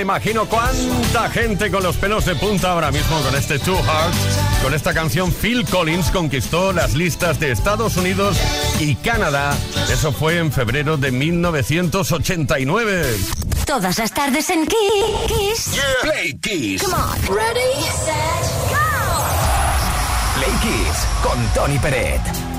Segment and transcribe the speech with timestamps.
[0.00, 4.16] me imagino cuánta gente con los pelos de punta ahora mismo con este Two Hearts.
[4.62, 8.38] Con esta canción Phil Collins conquistó las listas de Estados Unidos
[8.78, 9.54] y Canadá.
[9.92, 13.14] Eso fue en febrero de 1989.
[13.66, 15.78] Todas las tardes en Kiss.
[16.00, 16.82] Play Kiss.
[16.82, 17.10] Come on.
[17.36, 18.78] Ready, set, go.
[20.36, 22.49] Play Kiss con Tony Peret.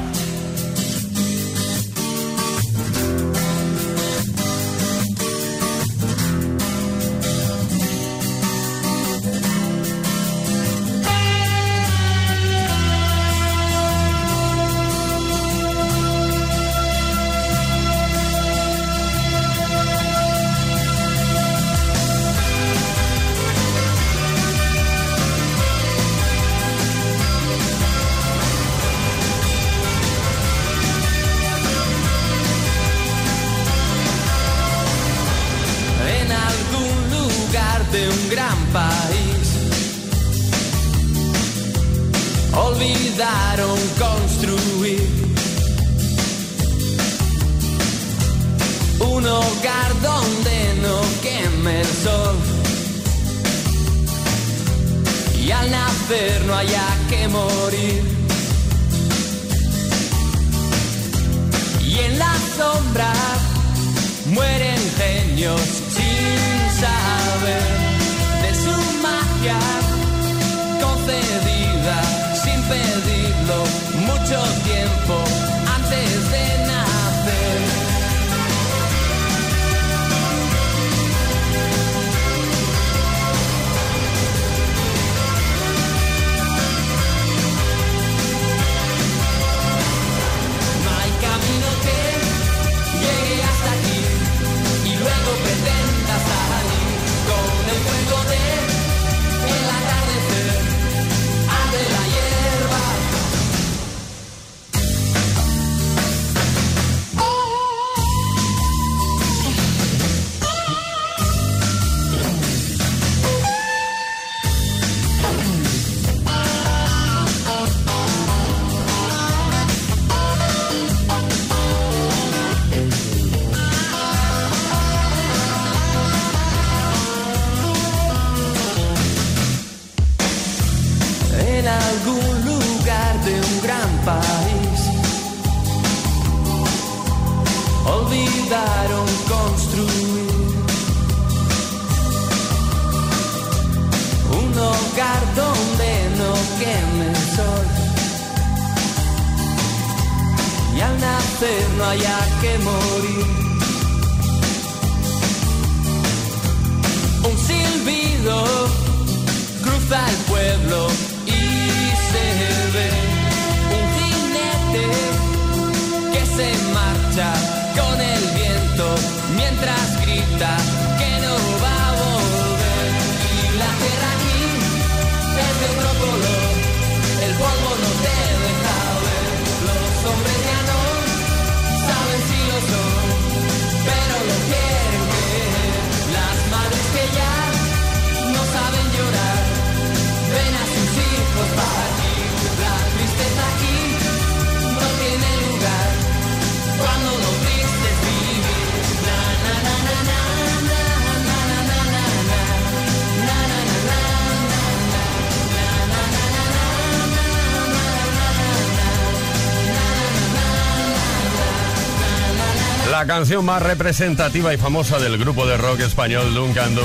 [212.92, 216.76] La canción más representativa y famosa del grupo de rock español Duncan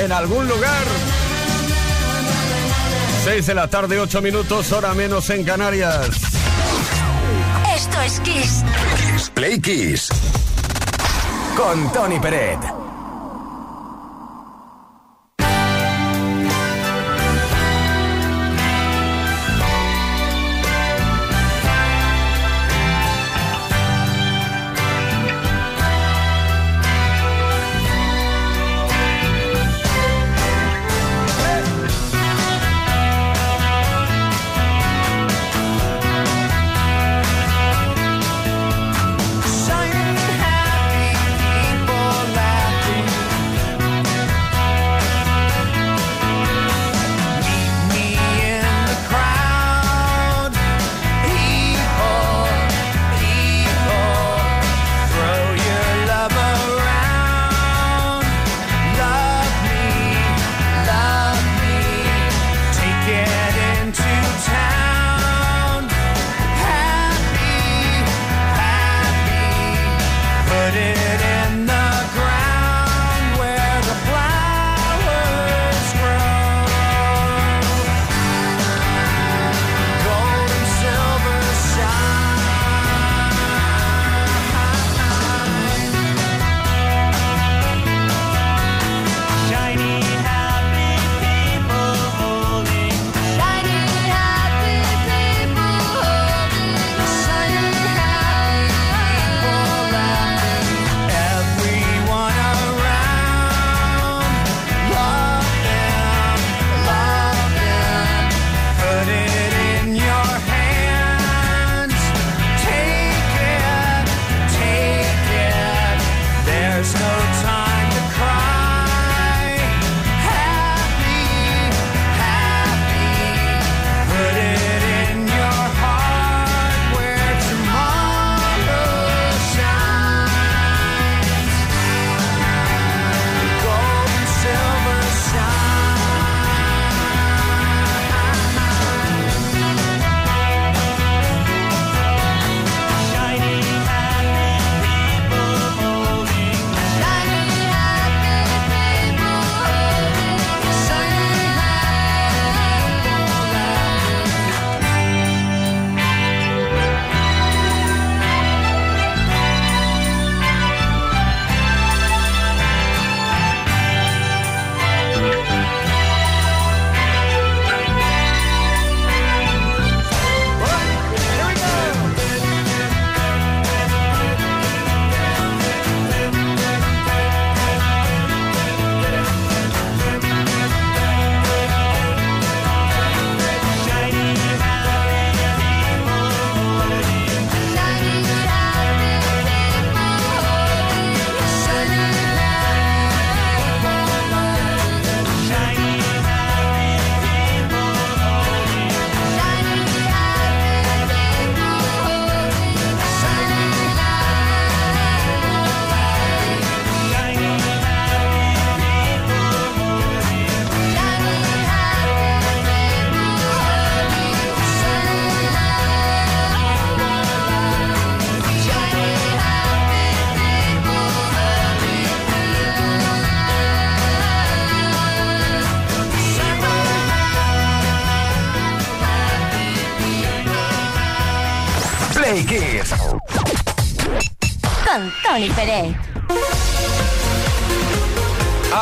[0.00, 0.84] En algún lugar.
[3.24, 6.08] 6 de la tarde, 8 minutos, hora menos en Canarias.
[7.74, 8.64] Esto es Kiss.
[8.96, 10.08] Kiss Play Kiss.
[11.56, 12.83] Con Tony Peret.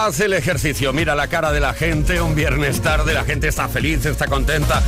[0.05, 3.69] Haz el ejercicio, mira la cara de la gente, un viernes tarde, la gente está
[3.69, 4.83] feliz, está contenta,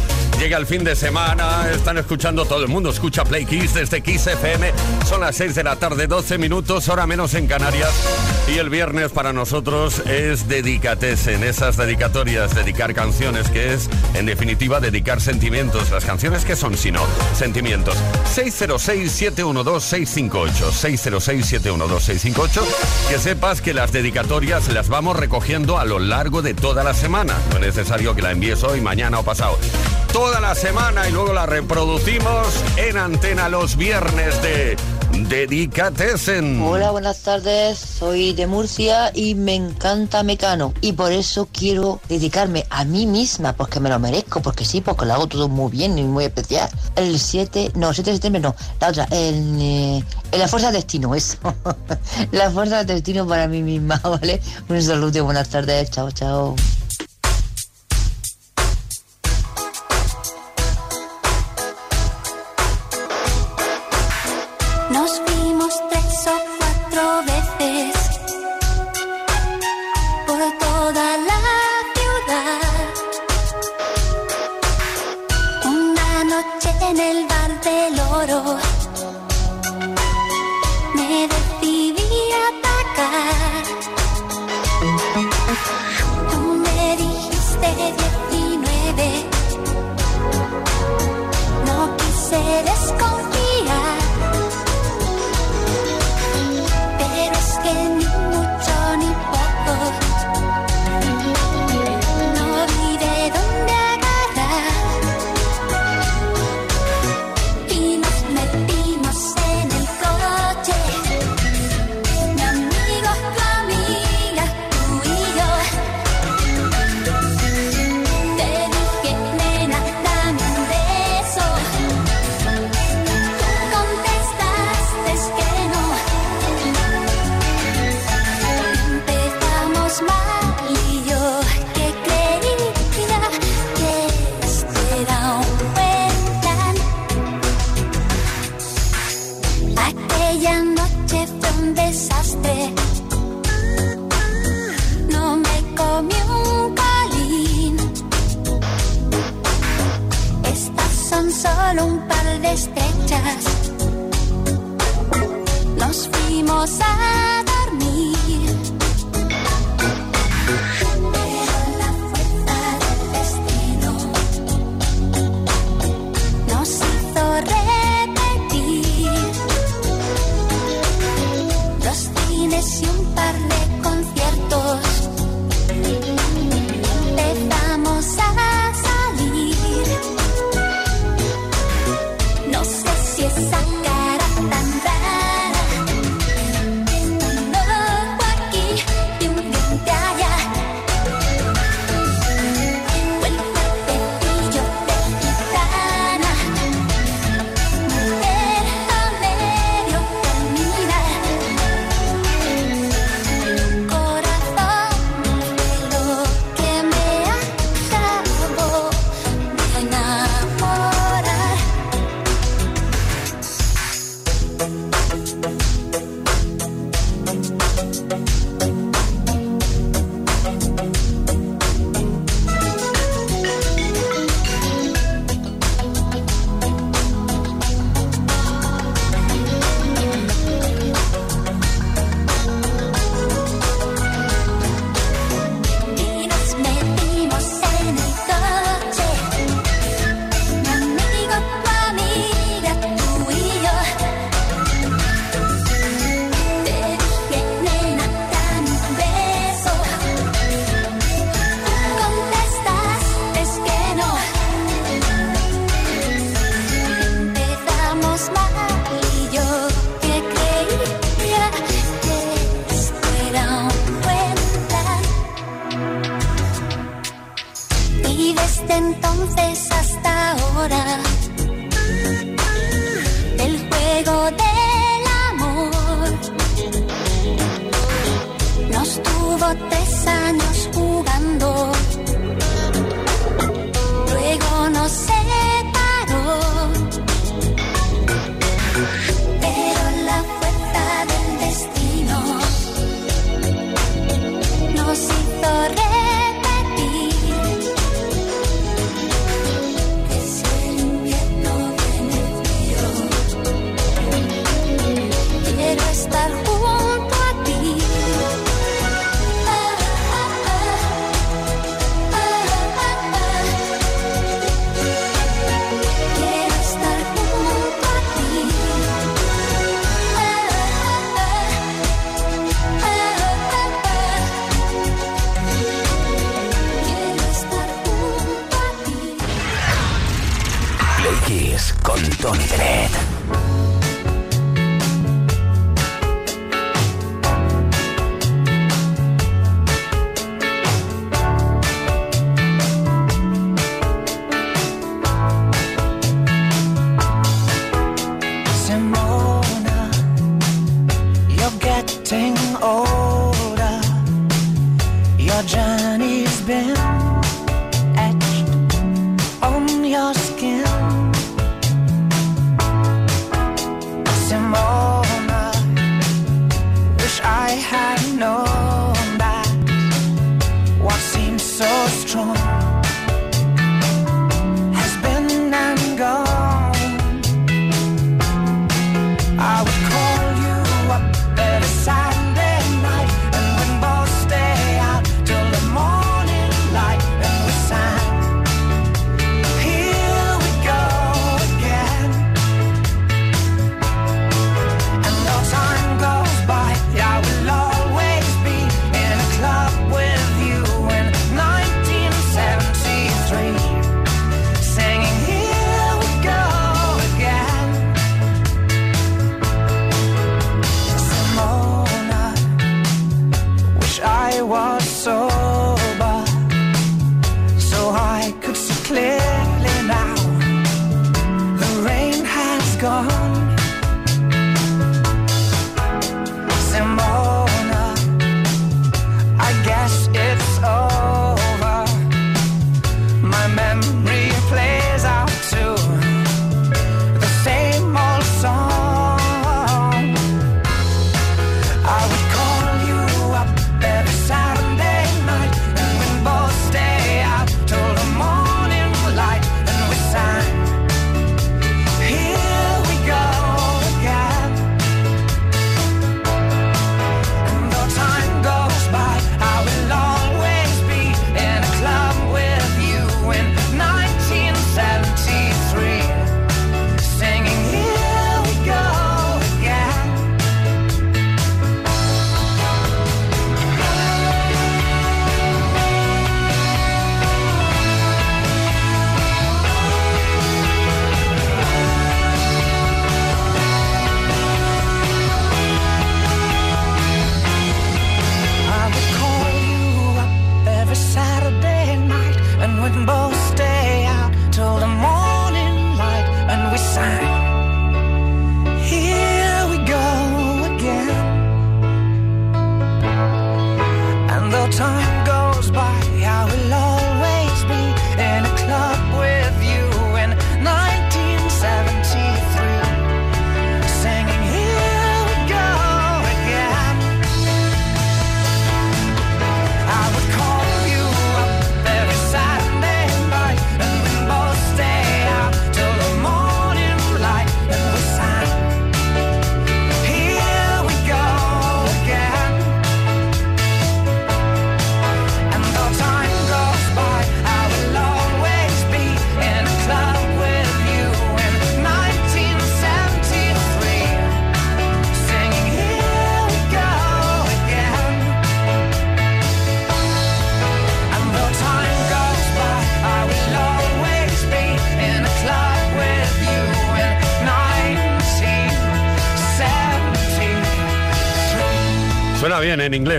[0.44, 4.26] llega el fin de semana, están escuchando todo el mundo, escucha Play Kiss desde Kiss
[4.26, 4.74] FM,
[5.08, 7.88] son las 6 de la tarde, 12 minutos, hora menos en Canarias,
[8.46, 14.26] y el viernes para nosotros es dedicates en esas dedicatorias, dedicar canciones, que es en
[14.26, 17.00] definitiva dedicar sentimientos, las canciones que son, si no,
[17.34, 17.96] sentimientos.
[18.36, 22.60] 606-712-658, 606-712-658,
[23.08, 27.32] que sepas que las dedicatorias las vamos recogiendo a lo largo de toda la semana.
[27.48, 29.56] No es necesario que la envíes hoy, mañana o pasado.
[30.40, 34.76] La semana y luego la reproducimos en antena los viernes de
[35.28, 36.60] Dedicatesen.
[36.60, 37.78] Hola, buenas tardes.
[37.78, 40.74] Soy de Murcia y me encanta Mecano.
[40.80, 45.06] Y por eso quiero dedicarme a mí misma, porque me lo merezco, porque sí, porque
[45.06, 46.68] lo hago todo muy bien y muy especial.
[46.96, 51.14] El 7, no, 7 de septiembre no, la otra, el, eh, la Fuerza de Destino,
[51.14, 51.38] eso.
[52.32, 54.42] la Fuerza de Destino para mí misma, ¿vale?
[54.68, 55.90] Un saludo buenas tardes.
[55.90, 56.54] Chao, chao.
[92.34, 93.13] seres con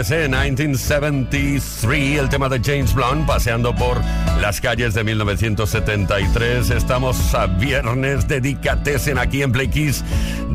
[0.09, 3.99] 1973, el tema de James Blunt, paseando por
[4.39, 6.69] las calles de 1973.
[6.69, 10.03] Estamos a viernes dedicatesen aquí en Play Kiss,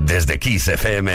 [0.06, 1.14] desde Kiss FM.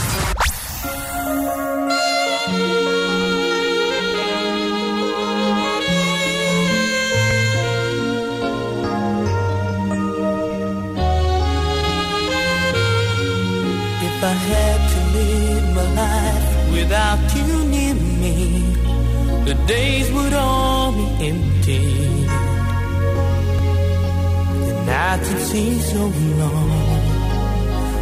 [25.11, 26.03] Nights would seem so
[26.41, 26.69] long.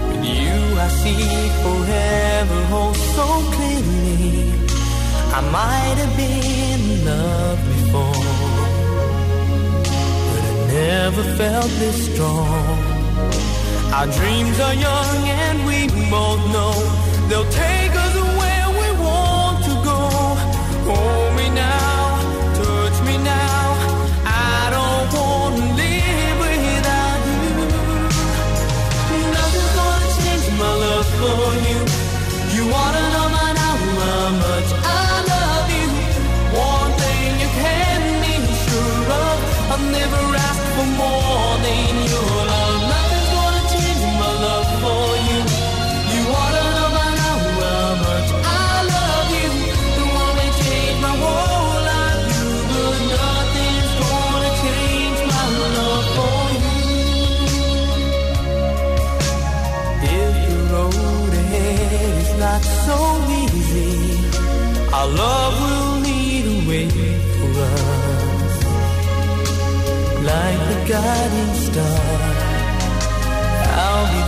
[0.10, 1.24] With you, I see
[1.64, 4.30] forever, oh so clearly.
[5.38, 8.26] I might have been in love before,
[10.28, 12.78] but I never felt this strong.
[13.98, 15.78] Our dreams are young and we
[16.16, 16.74] both know
[17.28, 17.99] they'll take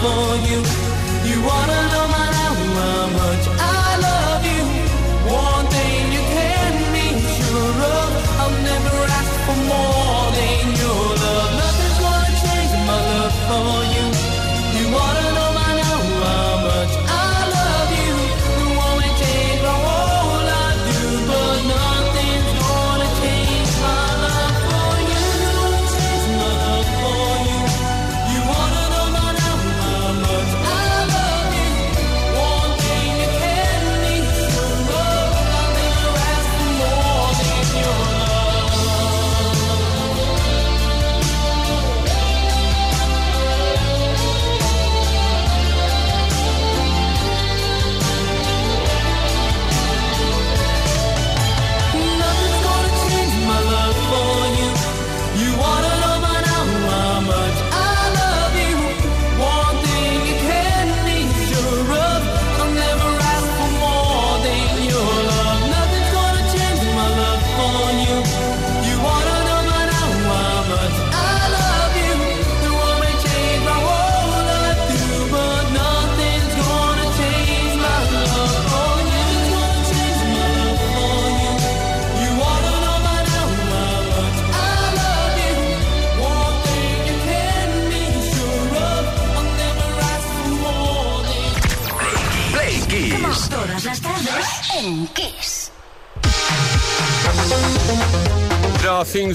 [0.00, 0.60] for you.
[1.28, 2.09] You wanna know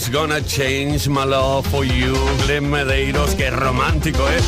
[0.05, 2.13] Nothing's gonna change my love for you,
[2.45, 4.39] Glenn Medeiros, qué romántico, ¿eh?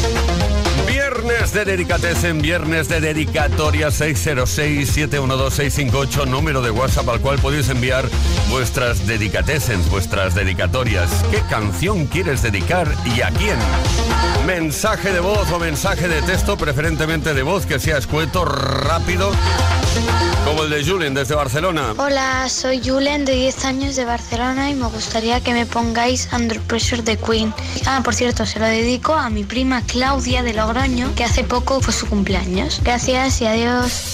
[0.87, 8.05] Viernes de Dedicatecen, viernes de dedicatoria 606-712-658, número de WhatsApp al cual podéis enviar
[8.49, 11.09] vuestras dedicatecens, vuestras dedicatorias.
[11.31, 13.57] ¿Qué canción quieres dedicar y a quién?
[14.45, 19.31] Mensaje de voz o mensaje de texto, preferentemente de voz, que sea escueto, rápido
[20.45, 21.93] como el de Julen desde Barcelona.
[21.97, 26.59] Hola, soy Julen de 10 años de Barcelona y me gustaría que me pongáis Under
[26.61, 27.53] Pressure de Queen.
[27.85, 31.81] Ah, por cierto, se lo dedico a mi prima Claudia de Logroño, que hace poco
[31.81, 32.79] fue su cumpleaños.
[32.83, 34.13] Gracias y adiós.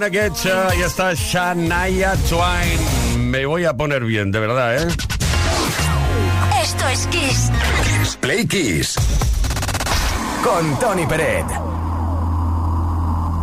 [0.00, 3.30] Gonna Get Ahí está Shania Twain.
[3.30, 4.88] Me voy a poner bien, de verdad, ¿eh?
[6.62, 7.50] Esto es Kiss.
[7.84, 8.94] Kiss Play Kiss.
[10.42, 11.44] Con Tony Peret.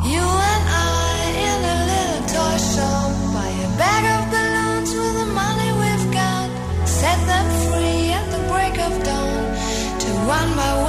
[0.03, 3.11] You and I in a little toy shop.
[3.35, 6.49] Buy a bag of balloons with the money we've got.
[6.87, 9.45] Set them free at the break of dawn.
[9.99, 10.86] To one by one.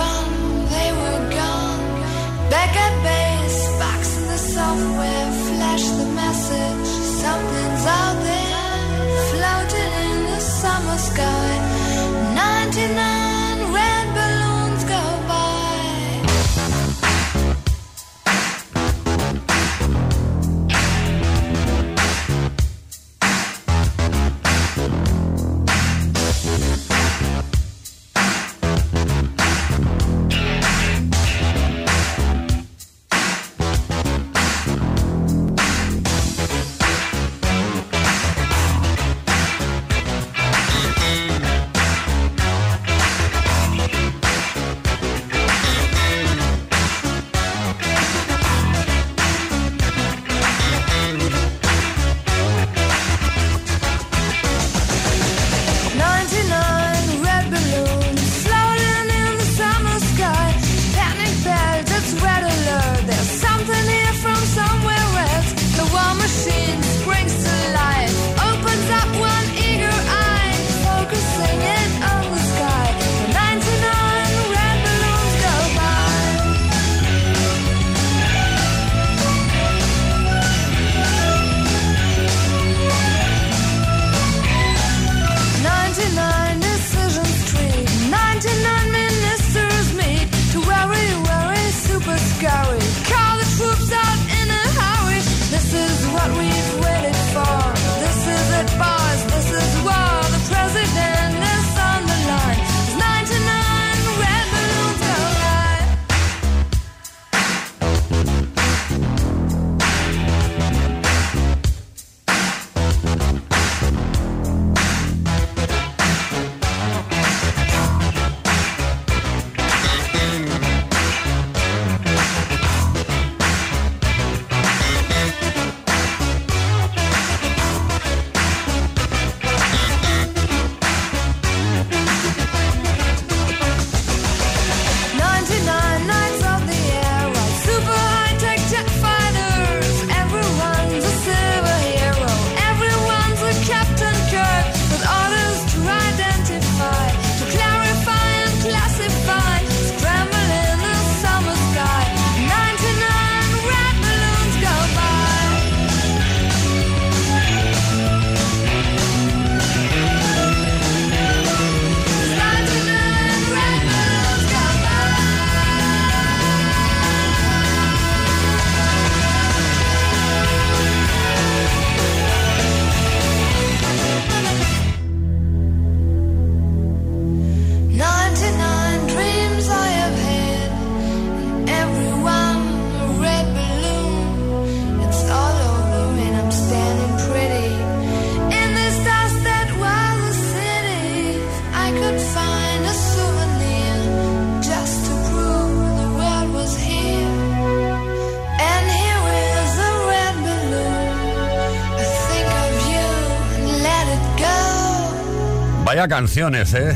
[205.88, 206.94] Vaya canciones, ¿eh?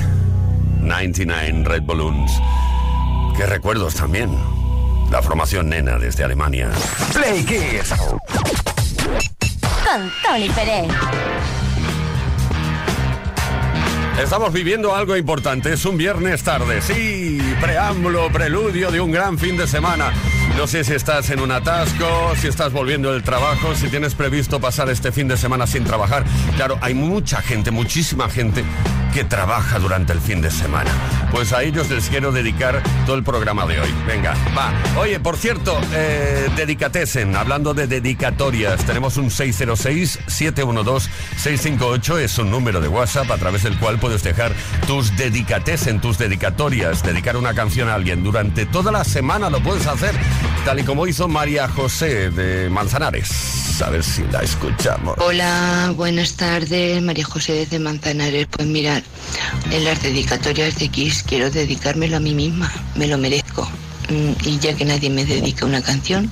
[0.82, 2.30] 99 Red Balloons.
[3.38, 4.30] Qué recuerdos también.
[5.10, 6.70] La formación nena desde Alemania.
[7.14, 7.94] Play Kids.
[9.82, 10.92] Con Tony Pérez.
[14.20, 15.72] Estamos viviendo algo importante.
[15.72, 16.82] Es un viernes tarde.
[16.82, 20.12] Sí, preámbulo, preludio de un gran fin de semana.
[20.56, 24.60] No sé si estás en un atasco, si estás volviendo del trabajo, si tienes previsto
[24.60, 26.24] pasar este fin de semana sin trabajar.
[26.56, 28.64] Claro, hay mucha gente, muchísima gente
[29.14, 30.90] que trabaja durante el fin de semana.
[31.32, 33.88] Pues a ellos les quiero dedicar todo el programa de hoy.
[34.06, 34.70] Venga, va.
[35.00, 42.88] Oye, por cierto, eh, dedicatesen, hablando de dedicatorias, tenemos un 606-712-658, es un número de
[42.88, 44.52] WhatsApp a través del cual puedes dejar
[44.86, 48.22] tus dedicatesen, tus dedicatorias, dedicar una canción a alguien.
[48.22, 50.14] Durante toda la semana lo puedes hacer,
[50.64, 53.82] tal y como hizo María José de Manzanares.
[53.82, 55.16] A ver si la escuchamos.
[55.18, 58.46] Hola, buenas tardes, María José desde Manzanares.
[58.50, 59.02] Pues mira,
[59.70, 63.68] en las dedicatorias de Kiss quiero dedicármelo a mí misma, me lo merezco.
[64.08, 66.30] Mm, Y ya que nadie me dedica una canción,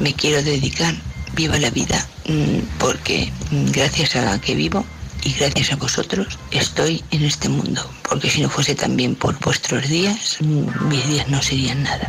[0.00, 0.94] me quiero dedicar
[1.34, 4.86] Viva la vida, mm, porque mm, gracias a que vivo
[5.26, 9.88] y gracias a vosotros estoy en este mundo, porque si no fuese también por vuestros
[9.88, 12.08] días, mis días no serían nada.